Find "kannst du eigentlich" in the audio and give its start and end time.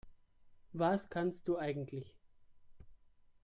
1.11-2.15